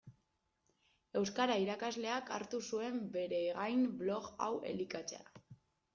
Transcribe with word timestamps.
Euskara 1.19 1.57
irakasleak 1.65 2.33
hartu 2.37 2.63
zuen 2.69 2.99
bere 3.19 3.43
gain 3.59 3.87
blog 4.03 4.31
hau 4.47 4.53
elikatzea. 4.71 5.25